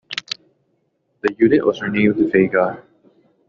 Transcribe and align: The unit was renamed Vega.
The 1.21 1.35
unit 1.37 1.63
was 1.63 1.79
renamed 1.83 2.31
Vega. 2.31 2.81